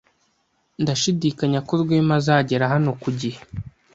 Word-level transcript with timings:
Ndashidikanya 0.81 1.59
ko 1.67 1.73
Rwema 1.81 2.13
azagera 2.19 2.71
hano 2.73 2.89
ku 3.01 3.09
gihe. 3.19 3.39